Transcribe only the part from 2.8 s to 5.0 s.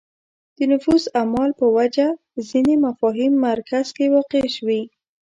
مفاهیم مرکز کې واقع شوې